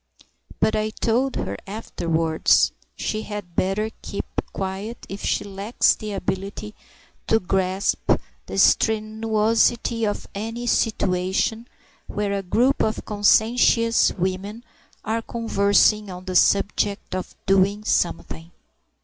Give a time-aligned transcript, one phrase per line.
[0.59, 6.73] But I told her afterwards, she had better keep quiet if she lacks the ability
[7.27, 8.11] to grasp
[8.47, 11.67] the strenuosity of any situation
[12.07, 14.63] where a group of conscientious women
[15.05, 18.49] are conversing on the subject of "doing something."